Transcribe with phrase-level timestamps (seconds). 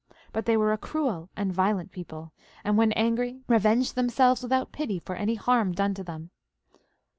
[0.33, 4.97] But they were a cruel and violent people, and when angry revenged themselves without pity
[4.97, 6.31] for any harm done to them.